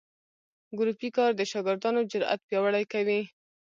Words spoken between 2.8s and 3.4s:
کوي.